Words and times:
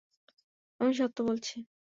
আমি 0.79 0.91
সত্য 0.93 1.17
বলছি। 1.23 1.55